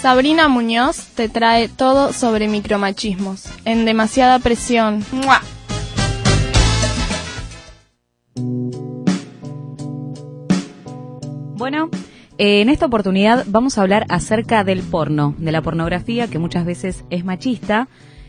[0.00, 5.04] Sabrina Muñoz te trae todo sobre micromachismos, en demasiada presión.
[5.10, 5.40] ¡Mua!
[11.56, 11.90] Bueno,
[12.38, 16.64] eh, en esta oportunidad vamos a hablar acerca del porno, de la pornografía que muchas
[16.64, 17.88] veces es machista.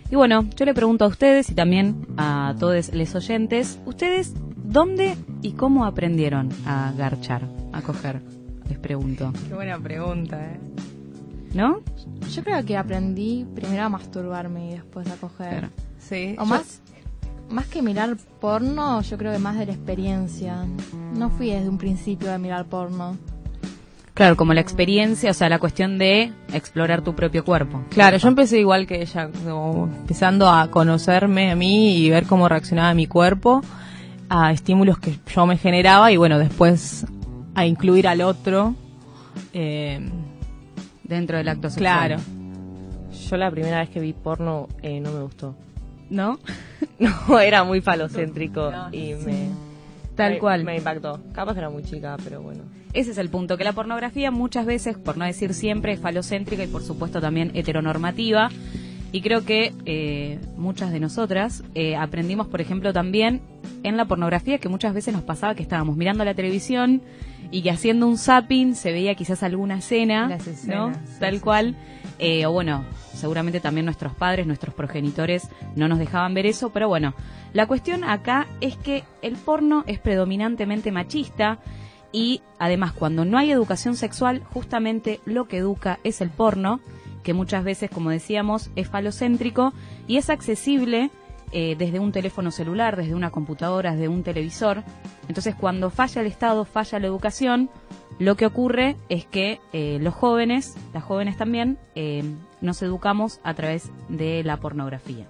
[0.09, 5.16] Y bueno, yo le pregunto a ustedes y también a todos los oyentes, ¿ustedes dónde
[5.44, 8.23] y cómo aprendieron a garchar, a coger?
[8.67, 9.31] Les pregunto.
[9.48, 10.69] Qué buena pregunta, ¿eh?
[11.53, 11.80] ¿No?
[12.31, 15.49] Yo creo que aprendí primero a masturbarme y después a coger.
[15.49, 15.70] Claro.
[15.98, 16.35] Sí.
[16.38, 16.81] O más,
[17.49, 20.66] más que mirar porno, yo creo que más de la experiencia.
[21.16, 23.17] No fui desde un principio a mirar porno.
[24.13, 27.81] Claro, como la experiencia, o sea, la cuestión de explorar tu propio cuerpo.
[27.90, 32.49] Claro, yo empecé igual que ella, como empezando a conocerme a mí y ver cómo
[32.49, 33.62] reaccionaba mi cuerpo
[34.27, 37.05] a estímulos que yo me generaba y bueno, después
[37.55, 38.76] a incluir al otro.
[39.54, 39.99] eh,
[41.09, 42.07] Dentro del acto sexual.
[42.07, 42.21] claro.
[43.29, 45.55] Yo la primera vez que vi porno eh, no me gustó.
[46.10, 46.40] ¿No?
[46.99, 49.48] No, era muy falocéntrico y me...
[50.15, 50.63] Tal me- cual.
[50.65, 51.21] Me impactó.
[51.34, 52.63] Capaz que era muy chica, pero bueno.
[52.91, 56.62] Ese es el punto, que la pornografía muchas veces, por no decir siempre, es falocéntrica
[56.63, 58.49] y por supuesto también heteronormativa.
[59.12, 63.41] Y creo que eh, muchas de nosotras eh, aprendimos, por ejemplo, también
[63.84, 67.02] en la pornografía que muchas veces nos pasaba que estábamos mirando la televisión
[67.52, 70.94] y que haciendo un zapping se veía quizás alguna escena, ¿no?
[70.94, 71.75] sí, Tal sí, cual.
[72.19, 76.88] Eh, o bueno, seguramente también nuestros padres, nuestros progenitores no nos dejaban ver eso, pero
[76.88, 77.16] bueno,
[77.53, 81.59] la cuestión acá es que el porno es predominantemente machista
[82.12, 86.81] y además cuando no hay educación sexual, justamente lo que educa es el porno,
[87.23, 89.73] que muchas veces, como decíamos, es falocéntrico
[90.07, 91.09] y es accesible
[91.51, 94.84] eh, desde un teléfono celular, desde una computadora, desde un televisor.
[95.28, 97.69] Entonces, cuando falla el Estado, falla la educación,
[98.19, 102.23] lo que ocurre es que eh, los jóvenes, las jóvenes también, eh,
[102.62, 105.25] nos educamos a través de la pornografía.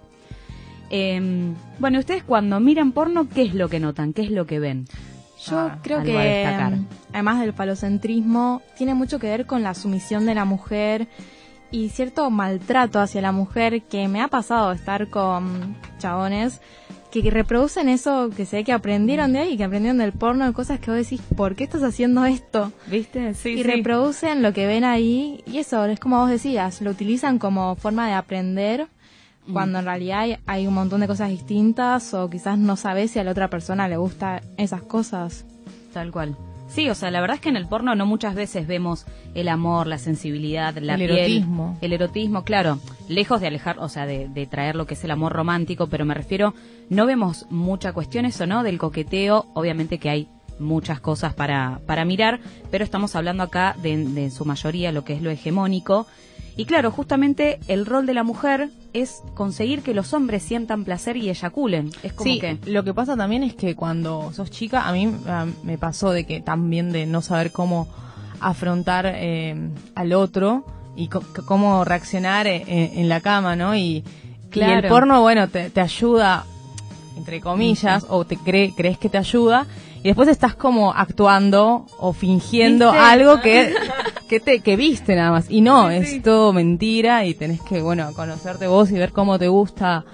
[0.89, 4.13] Eh, bueno, ustedes cuando miran porno, ¿qué es lo que notan?
[4.13, 4.88] ¿Qué es lo que ven?
[5.45, 10.25] Yo Ah, creo que, mm, además del falocentrismo, tiene mucho que ver con la sumisión
[10.25, 11.07] de la mujer
[11.72, 16.62] y cierto maltrato hacia la mujer que me ha pasado estar con chabones
[17.12, 20.79] que, reproducen eso que sé que aprendieron de ahí, que aprendieron del porno, de cosas
[20.79, 22.72] que vos decís, ¿por qué estás haciendo esto?
[22.88, 23.34] ¿Viste?
[23.34, 27.40] Sí, y reproducen lo que ven ahí y eso es como vos decías, lo utilizan
[27.40, 28.88] como forma de aprender
[29.52, 33.19] cuando en realidad hay, hay un montón de cosas distintas o quizás no sabes si
[33.19, 35.44] a la otra persona le gusta esas cosas.
[35.91, 36.38] Tal cual.
[36.69, 39.47] Sí, o sea, la verdad es que en el porno no muchas veces vemos el
[39.50, 41.78] amor, la sensibilidad, la El piel, erotismo.
[41.81, 45.12] el erotismo, claro, lejos de alejar, o sea, de, de traer lo que es el
[45.12, 46.53] amor romántico, pero me refiero,
[46.90, 48.62] no vemos mucha cuestión eso, ¿no?
[48.63, 50.28] Del coqueteo, obviamente que hay
[50.59, 55.03] muchas cosas para, para mirar, pero estamos hablando acá de, de en su mayoría lo
[55.03, 56.06] que es lo hegemónico.
[56.59, 61.16] Y claro, justamente el rol de la mujer es conseguir que los hombres sientan placer
[61.16, 61.90] y eyaculen.
[62.03, 62.58] Es como Sí, que...
[62.66, 65.09] lo que pasa también es que cuando sos chica, a mí
[65.64, 67.88] me pasó de que también de no saber cómo
[68.42, 69.56] afrontar eh,
[69.96, 70.66] al otro
[70.97, 73.76] y cómo reaccionar eh, en, en la cama, ¿no?
[73.78, 74.03] Y, y
[74.50, 74.80] Claro.
[74.88, 76.44] el porno, bueno, te, te ayuda,
[77.16, 79.66] entre comillas, o te cree, crees que te ayuda,
[80.02, 83.06] y después estás como actuando o fingiendo ¿Viste?
[83.06, 83.74] algo que,
[84.29, 85.50] que, te, que viste nada más.
[85.50, 89.47] Y no, es todo mentira y tenés que, bueno, conocerte vos y ver cómo te
[89.50, 90.06] gusta.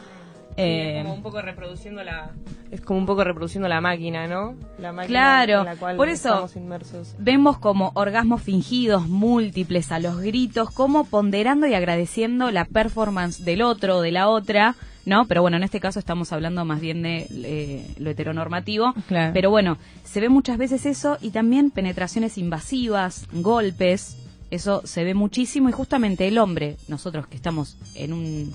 [0.58, 2.32] eh, es como un poco reproduciendo la...
[2.72, 4.56] Es como un poco reproduciendo la máquina, ¿no?
[4.80, 7.16] La máquina Claro, en la cual por eso- estamos inmersos.
[7.20, 13.62] Vemos como orgasmos fingidos, múltiples a los gritos, como ponderando y agradeciendo la performance del
[13.62, 15.26] otro o de la otra, ¿no?
[15.28, 18.94] Pero bueno, en este caso estamos hablando más bien de eh, lo heteronormativo.
[19.08, 19.34] Claro.
[19.34, 24.18] Pero bueno, se ve muchas veces eso y también penetraciones invasivas, golpes,
[24.52, 28.54] eso se ve muchísimo y justamente el hombre, nosotros que estamos en un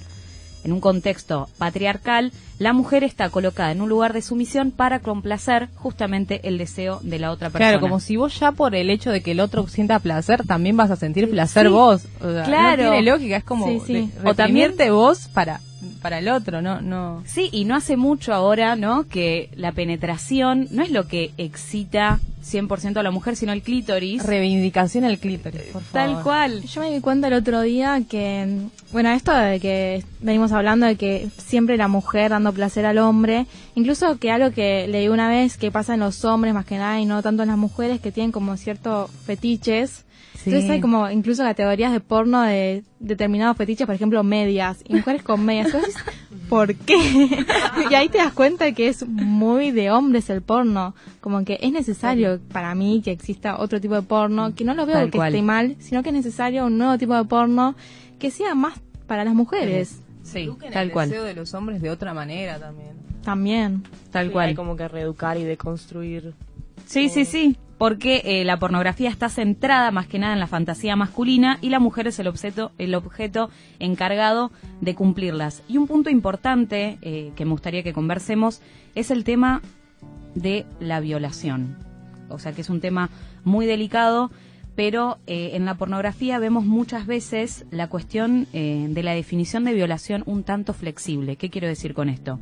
[0.62, 5.70] en un contexto patriarcal, la mujer está colocada en un lugar de sumisión para complacer
[5.74, 7.70] justamente el deseo de la otra persona.
[7.70, 10.76] Claro, como si vos ya por el hecho de que el otro sienta placer, también
[10.76, 12.02] vas a sentir placer vos.
[12.20, 12.82] O sea, Claro.
[12.84, 13.92] No tiene lógica, es como Sí, sí.
[13.94, 15.62] de- O también- vos para,
[16.00, 17.22] para el otro, no, no.
[17.26, 19.06] Sí, y no hace mucho ahora, ¿no?
[19.08, 24.22] Que la penetración no es lo que excita 100% a la mujer, sino el clítoris.
[24.22, 26.14] Reivindicación al clítoris, por favor.
[26.14, 26.62] Tal cual.
[26.64, 30.96] Yo me di cuenta el otro día que, bueno, esto de que venimos hablando de
[30.96, 35.56] que siempre la mujer dando placer al hombre, incluso que algo que leí una vez
[35.56, 38.12] que pasa en los hombres más que nada y no tanto en las mujeres que
[38.12, 40.04] tienen como ciertos fetiches.
[40.34, 40.48] Sí.
[40.50, 45.22] Entonces hay como incluso categorías de porno de determinados fetiches, por ejemplo, medias, y mujeres
[45.22, 45.66] con medias.
[45.66, 45.94] Entonces,
[46.48, 46.96] ¿por qué?
[47.90, 50.94] y ahí te das cuenta que es muy de hombres el porno.
[51.20, 54.86] Como que es necesario para mí que exista otro tipo de porno, que no lo
[54.86, 55.34] veo Tal que cual.
[55.34, 57.74] esté mal, sino que es necesario un nuevo tipo de porno
[58.18, 60.00] que sea más para las mujeres.
[60.22, 61.08] Sí, Eduquen tal el cual.
[61.10, 62.92] deseo de los hombres de otra manera también.
[63.24, 63.82] También.
[64.10, 64.48] Tal Sí, cual.
[64.48, 66.32] Hay como que reeducar y deconstruir.
[66.86, 70.96] Sí, sí, sí, porque eh, la pornografía está centrada más que nada en la fantasía
[70.96, 73.48] masculina y la mujer es el objeto, el objeto
[73.78, 75.62] encargado de cumplirlas.
[75.66, 78.60] Y un punto importante eh, que me gustaría que conversemos
[78.94, 79.62] es el tema
[80.34, 81.78] de la violación.
[82.28, 83.08] O sea que es un tema
[83.44, 84.30] muy delicado,
[84.76, 90.22] pero eh, en la pornografía vemos muchas veces la cuestión de la definición de violación
[90.26, 91.36] un tanto flexible.
[91.36, 92.40] ¿Qué quiero decir con esto?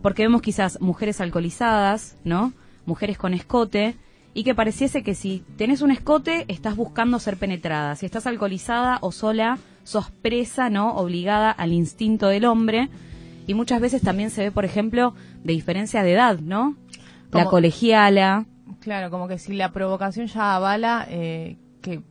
[0.00, 2.54] Porque vemos quizás mujeres alcoholizadas, ¿no?
[2.86, 3.94] Mujeres con escote,
[4.34, 7.96] y que pareciese que si tenés un escote estás buscando ser penetrada.
[7.96, 10.94] Si estás alcoholizada o sola, sos presa, ¿no?
[10.96, 12.88] Obligada al instinto del hombre.
[13.46, 16.76] Y muchas veces también se ve, por ejemplo, de diferencia de edad, ¿no?
[17.32, 18.46] La colegiala.
[18.80, 22.02] Claro, como que si la provocación ya avala eh, que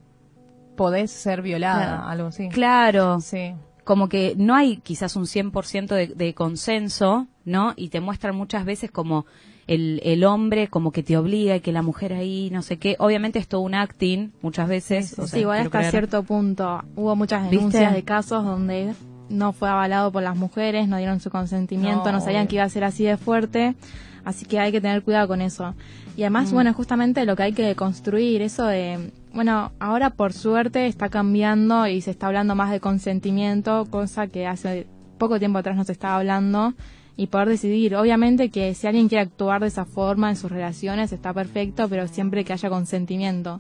[0.76, 2.08] podés ser violada, Claro.
[2.08, 2.50] algo así.
[2.50, 3.20] Claro.
[3.22, 3.54] Sí.
[3.84, 7.74] como que no hay quizás un 100% de, de consenso, ¿no?
[7.78, 9.26] Y te muestran muchas veces como
[9.68, 12.96] el, el hombre como que te obliga y que la mujer ahí, no sé qué.
[13.00, 15.18] Obviamente es todo un acting, muchas veces.
[15.20, 15.92] o Sí, sea, igual hasta creer.
[15.92, 16.82] cierto punto.
[16.96, 17.56] Hubo muchas ¿Viste?
[17.58, 18.94] denuncias de casos donde
[19.30, 22.50] no fue avalado por las mujeres, no dieron su consentimiento, No, no, sabían obvio.
[22.50, 23.76] que iba a ser así de fuerte.
[24.24, 25.74] Así que hay que tener cuidado con eso.
[26.16, 26.24] Y Mm.
[26.24, 31.08] además, bueno, justamente lo que hay que construir, eso de, bueno, ahora por suerte está
[31.10, 34.86] cambiando y se está hablando más de consentimiento, cosa que hace
[35.18, 36.74] poco tiempo atrás no se estaba hablando,
[37.18, 37.96] y poder decidir.
[37.96, 42.08] Obviamente que si alguien quiere actuar de esa forma en sus relaciones está perfecto, pero
[42.08, 43.60] siempre que haya consentimiento.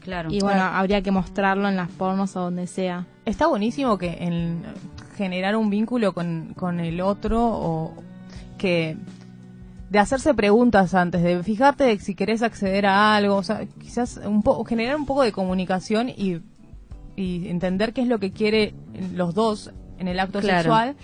[0.00, 0.30] Claro.
[0.30, 3.06] Y bueno, habría que mostrarlo en las pornos o donde sea.
[3.24, 4.62] Está buenísimo que en
[5.16, 7.94] generar un vínculo con, con el otro o
[8.56, 8.96] que
[9.90, 14.20] de hacerse preguntas antes, de fijarte de si querés acceder a algo, o sea, quizás
[14.24, 16.40] un poco generar un poco de comunicación y,
[17.16, 18.72] y entender qué es lo que quiere
[19.14, 20.62] los dos en el acto Claro.
[20.62, 20.96] sexual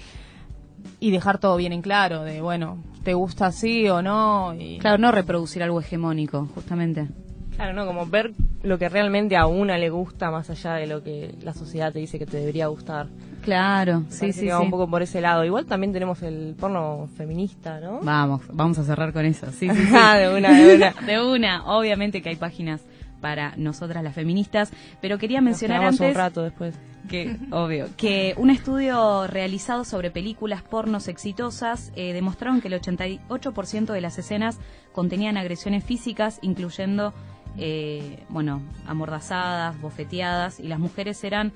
[1.01, 4.55] y dejar todo bien en claro, de bueno, te gusta así o no.
[4.59, 7.07] Y, Claro, no reproducir algo hegemónico, justamente.
[7.55, 7.87] Claro, ¿no?
[7.87, 11.55] Como ver lo que realmente a una le gusta más allá de lo que la
[11.55, 13.07] sociedad te dice que te debería gustar.
[13.43, 14.65] Claro, Me sí, sí, que va sí.
[14.65, 15.45] un poco por ese lado.
[15.45, 18.01] Igual también tenemos el porno feminista, ¿no?
[18.03, 19.47] Vamos, vamos a cerrar con eso.
[19.53, 19.95] Sí, sí, sí.
[19.95, 20.95] Ah, de una, de una.
[21.07, 22.83] De una, obviamente que hay páginas
[23.21, 26.75] para nosotras las feministas, pero quería Nos mencionar quedamos antes un rato después.
[27.09, 33.87] Que obvio que un estudio realizado sobre películas pornos exitosas eh, demostraron que el 88%
[33.87, 34.59] de las escenas
[34.93, 37.13] contenían agresiones físicas incluyendo
[37.59, 41.53] eh, bueno amordazadas bofeteadas y las mujeres eran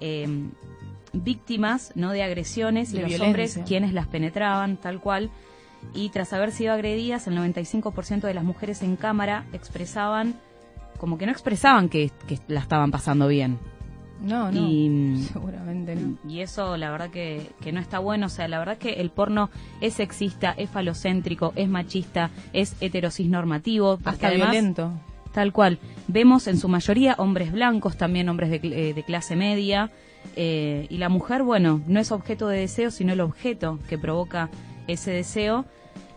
[0.00, 0.26] eh,
[1.12, 3.26] víctimas no de agresiones y De los violencia.
[3.26, 5.30] hombres quienes las penetraban tal cual.
[5.94, 10.40] Y tras haber sido agredidas el 95% de las mujeres en cámara expresaban
[10.98, 13.58] como que no expresaban que, que la estaban pasando bien
[14.22, 16.16] no, no, y, seguramente no.
[16.28, 18.26] y eso la verdad que, que no está bueno.
[18.26, 23.28] O sea, la verdad que el porno es sexista, es falocéntrico, es machista, es heterosis
[23.28, 23.98] normativo.
[24.04, 24.92] Hasta además, violento.
[25.32, 25.78] Tal cual.
[26.08, 29.90] Vemos en su mayoría hombres blancos, también hombres de, eh, de clase media.
[30.36, 34.50] eh, y la mujer, bueno, no es objeto de deseo, sino el objeto que provoca
[34.86, 35.64] ese deseo.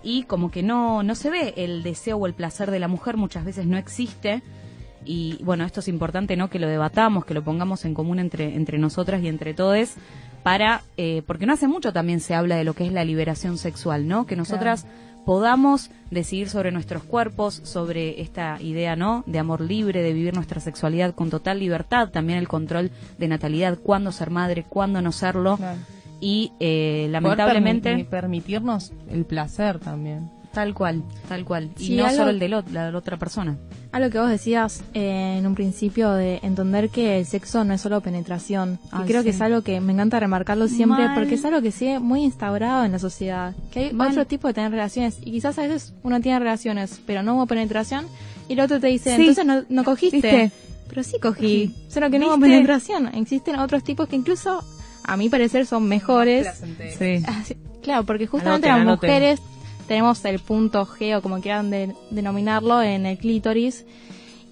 [0.03, 3.17] Y como que no, no se ve el deseo o el placer de la mujer,
[3.17, 4.43] muchas veces no existe.
[5.05, 6.49] Y bueno, esto es importante, ¿no?
[6.49, 9.95] Que lo debatamos, que lo pongamos en común entre, entre nosotras y entre todes,
[10.43, 13.57] para, eh, porque no hace mucho también se habla de lo que es la liberación
[13.57, 14.25] sexual, ¿no?
[14.25, 14.85] Que nosotras
[15.25, 19.23] podamos decidir sobre nuestros cuerpos, sobre esta idea, ¿no?
[19.25, 23.79] De amor libre, de vivir nuestra sexualidad con total libertad, también el control de natalidad,
[23.81, 25.57] cuándo ser madre, cuándo no serlo.
[25.57, 25.79] Claro.
[26.21, 30.29] Y eh, Poder lamentablemente, permi- permitirnos el placer también.
[30.55, 31.69] Tal cual, tal cual.
[31.77, 33.55] Y Sí, no algo- solo el de lo- la, la otra persona.
[33.91, 37.81] Algo que vos decías eh, en un principio de entender que el sexo no es
[37.81, 38.79] solo penetración.
[39.03, 41.13] Y creo que es algo que me encanta remarcarlo siempre Mal.
[41.15, 43.53] porque es algo que sigue muy instaurado en la sociedad.
[43.71, 44.09] Que hay Mal.
[44.09, 45.17] otro tipo de tener relaciones.
[45.21, 48.05] Y quizás a veces uno tiene relaciones, pero no hubo penetración.
[48.49, 49.21] Y el otro te dice, Sí.
[49.21, 50.15] entonces no, no cogiste.
[50.17, 50.51] ¿Viste?
[50.89, 51.75] Pero sí cogí.
[51.89, 53.07] Solo que no hubo penetración.
[53.15, 54.63] Existen otros tipos que incluso,
[55.03, 56.47] a mi parecer, son mejores.
[56.97, 57.23] Sí.
[57.27, 59.39] Ah, sí, Claro, porque justamente las mujeres
[59.87, 63.85] tenemos el punto G o como quieran de- denominarlo en el clítoris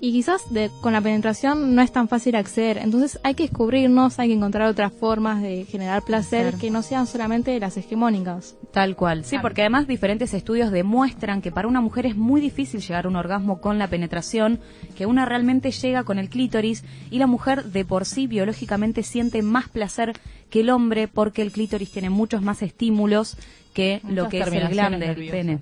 [0.03, 2.77] y quizás de, con la penetración no es tan fácil acceder.
[2.77, 6.57] Entonces hay que descubrirnos, hay que encontrar otras formas de generar placer Claro.
[6.57, 8.57] que no sean solamente las hegemónicas.
[8.73, 12.81] Tal cual, sí, porque además diferentes estudios demuestran que para una mujer es muy difícil
[12.81, 14.59] llegar a un orgasmo con la penetración,
[14.97, 19.41] que una realmente llega con el clítoris y la mujer de por sí biológicamente siente
[19.41, 20.19] más placer
[20.49, 23.37] que el hombre porque el clítoris tiene muchos más estímulos
[23.73, 25.59] que lo que es el glande, el pene.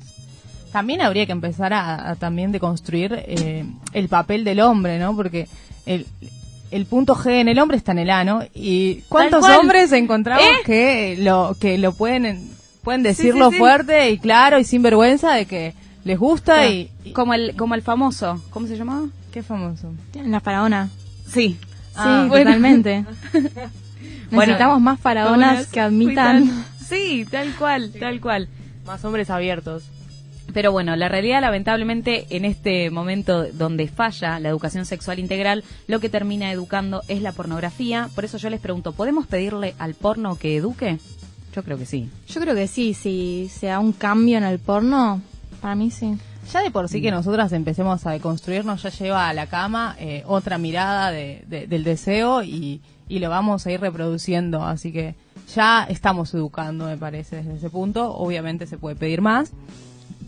[0.71, 5.15] También habría que empezar a, a también deconstruir eh, el papel del hombre, ¿no?
[5.15, 5.47] Porque
[5.85, 6.05] el,
[6.71, 10.53] el punto G en el hombre está en el ano y ¿cuántos hombres encontramos ¿Eh?
[10.65, 12.49] que lo que lo pueden
[12.83, 13.59] pueden decirlo sí, sí.
[13.59, 15.73] fuerte y claro y sin vergüenza de que
[16.03, 16.71] les gusta Claro.
[16.71, 19.07] y, y- Como el, como el famoso, ¿cómo se llamaba?
[19.31, 19.91] qué famoso.
[20.13, 20.89] La faraona.
[21.27, 21.57] Sí.
[21.95, 22.45] Ah, sí, bueno.
[22.51, 23.05] totalmente.
[24.31, 26.63] Bueno, Necesitamos más faraonas que admitan.
[26.87, 28.47] Sí, tal cual, tal cual.
[28.85, 29.83] Más hombres abiertos.
[30.53, 35.99] Pero bueno, la realidad lamentablemente en este momento donde falla la educación sexual integral, lo
[35.99, 38.09] que termina educando es la pornografía.
[38.15, 40.99] Por eso yo les pregunto, ¿podemos pedirle al porno que eduque?
[41.55, 42.09] Yo creo que sí.
[42.27, 45.21] Yo creo que sí, si se da un cambio en el porno,
[45.61, 46.17] para mí sí.
[46.51, 50.23] Ya de por sí que nosotras empecemos a deconstruirnos ya lleva a la cama eh,
[50.25, 54.63] otra mirada de, de- del deseo y, y lo vamos a ir reproduciendo.
[54.65, 55.15] Así que
[55.55, 58.11] ya estamos educando, me parece, desde ese punto.
[58.15, 59.51] Obviamente se puede pedir más,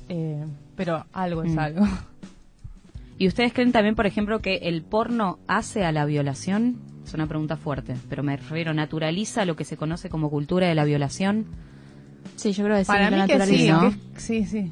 [0.10, 0.46] eh,
[0.76, 1.60] pero algo es Mm.
[1.60, 1.86] algo.
[3.18, 6.78] ¿Y ustedes creen también, por ejemplo, que el porno hace a la violación?
[7.06, 10.76] Es una pregunta fuerte, pero me refiero, ¿naturaliza lo que se conoce como cultura de
[10.76, 11.46] la violación?
[12.36, 13.68] Sí, yo creo que sí, Para lo mí que sí,
[14.18, 14.72] sí, sí.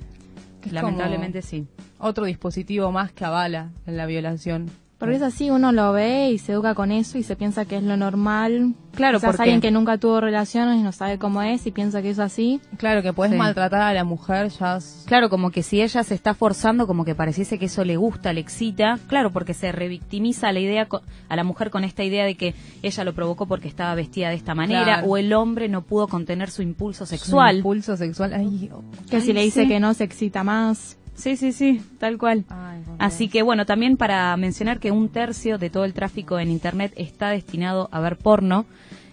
[0.61, 1.67] Que Lamentablemente sí.
[1.99, 4.69] Otro dispositivo más que avala en la violación.
[5.01, 7.75] Porque es así, uno lo ve y se educa con eso y se piensa que
[7.77, 8.75] es lo normal.
[8.93, 12.01] Claro, Quizás porque- alguien que nunca tuvo relaciones y no sabe cómo es y piensa
[12.01, 12.61] que es así.
[12.77, 13.37] Claro, que puedes Sí.
[13.37, 17.03] maltratar a la mujer ya es- Claro, como que si ella se está forzando, como
[17.03, 18.99] que pareciese que eso le gusta, le excita.
[19.07, 20.87] Claro, porque se revictimiza a la idea
[21.29, 22.53] a la mujer con esta idea de que
[22.83, 25.07] ella lo provocó porque estaba vestida de esta manera Claro.
[25.07, 27.57] o el hombre no pudo contener su impulso su sexual.
[27.57, 28.33] impulso sexual.
[28.35, 28.83] Ay, oh.
[29.09, 29.67] Que si le dice sí.
[29.67, 30.97] que no se excita más.
[31.21, 32.45] Sí, sí, sí, tal cual.
[32.49, 36.49] Ay, Así que bueno, también para mencionar que un tercio de todo el tráfico en
[36.49, 38.65] Internet está destinado a ver porno.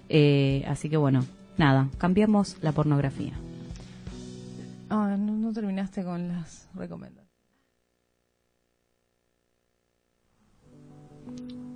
[0.09, 1.27] Eh, así que bueno,
[1.59, 3.35] nada, cambiemos la pornografía.
[4.89, 7.29] Ah, no, no terminaste con las recomendaciones.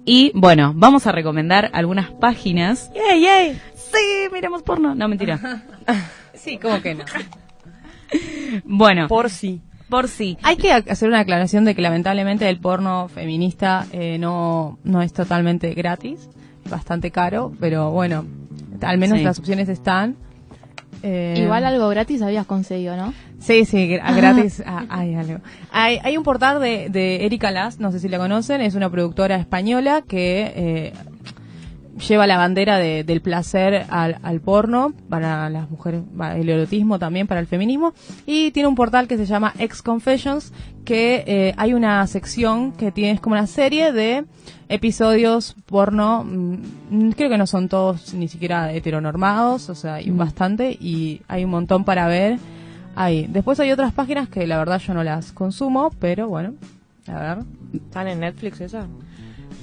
[0.07, 2.91] Y bueno, vamos a recomendar algunas páginas.
[2.95, 3.61] ¡Yay, yay!
[3.75, 4.95] Sí, miremos porno.
[4.95, 5.63] No, mentira.
[6.35, 7.05] Sí, ¿cómo que no?
[8.65, 9.61] Bueno, Por sí.
[9.93, 10.37] Por sí.
[10.43, 15.13] Hay que hacer una aclaración de que lamentablemente el porno feminista eh, no, no es
[15.13, 16.29] totalmente gratis,
[16.65, 18.25] es bastante caro, pero bueno,
[18.81, 19.25] al menos Sí.
[19.25, 20.17] las opciones están.
[21.05, 23.13] Eh, Igual algo gratis habías conseguido, ¿no?
[23.41, 25.39] Sí, sí, gra- gratis ah, hay algo.
[25.73, 28.89] Hay, hay un portal de, de Erika Las, no sé si la conocen, es una
[28.89, 30.93] productora española que eh,
[32.09, 36.99] lleva la bandera de- del placer al, al porno para las mujeres, para el erotismo
[36.99, 37.93] también para el feminismo
[38.27, 40.53] y tiene un portal que se llama Ex Confessions
[40.85, 44.25] que eh, hay una sección que tiene es como una serie de
[44.69, 50.17] episodios porno, mm, creo que no son todos ni siquiera heteronormados, o sea, hay Mm.
[50.17, 52.39] bastante y hay un montón para ver
[52.97, 53.27] ahí.
[53.29, 56.55] Después hay otras páginas que la verdad yo no las consumo, pero bueno,
[57.07, 57.39] a ver.
[57.75, 58.87] ¿Están en Netflix esa?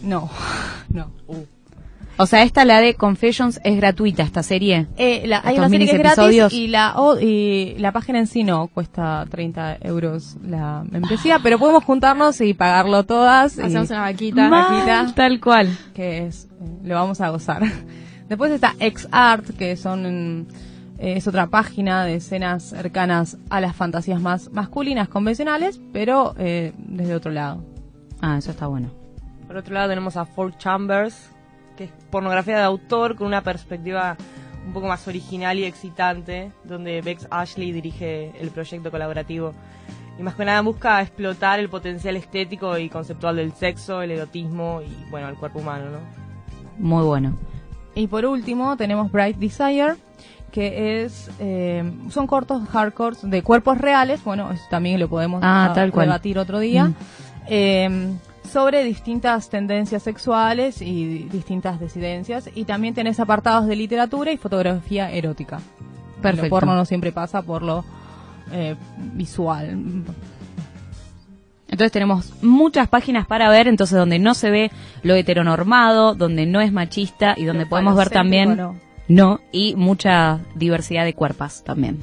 [0.03, 0.29] No,
[0.89, 1.11] no.
[2.21, 4.87] O sea, esta, la de Confessions, es gratuita, esta serie.
[4.97, 8.43] Eh, la- hay una serie que es gratis y la, y la página en sí
[8.43, 13.57] no cuesta 30 euros la membresía, pero podemos juntarnos y pagarlo todas.
[13.57, 14.49] y- Hacemos una vaquita.
[14.49, 15.15] Mal.
[15.15, 15.69] Tal cual.
[15.93, 17.63] que es eh, lo vamos a gozar.
[18.27, 20.47] Después está XArt, que son
[20.99, 26.73] eh, es otra página de escenas cercanas a las fantasías más masculinas convencionales, pero eh,
[26.77, 27.63] desde otro lado.
[28.21, 28.89] Ah, eso está bueno.
[29.47, 31.31] Por otro lado tenemos a Four Chambers,
[31.79, 34.17] que es pornografía de autor con una perspectiva
[34.67, 39.53] un poco más original y excitante, donde Bex Ashley dirige el proyecto colaborativo.
[40.19, 44.81] Y más que nada busca explotar el potencial estético y conceptual del sexo, el erotismo
[44.85, 45.99] y, bueno, el cuerpo humano, ¿no?
[46.77, 47.37] Muy bueno.
[47.95, 49.95] Y por último tenemos Bright Desire,
[50.51, 54.21] que es eh, son cortos hardcore de cuerpos reales.
[54.25, 56.07] Bueno, eso también lo podemos Ah, ah, tal cual.
[56.07, 56.85] debatir otro día.
[56.89, 56.95] Mm.
[57.47, 58.09] Eh,
[58.43, 62.49] sobre distintas tendencias sexuales y di- distintas disidencias.
[62.55, 65.59] Y también tenés apartados de literatura y fotografía erótica.
[66.21, 66.45] Perfecto.
[66.45, 67.85] Lo porno no siempre pasa por lo
[68.51, 68.75] eh,
[69.13, 70.03] visual.
[71.67, 74.71] Entonces tenemos muchas páginas para ver, entonces donde no se ve
[75.03, 78.75] lo heteronormado, donde no es machista y donde Lo podemos ver también no.
[79.07, 82.01] no y mucha diversidad de cuerpos también.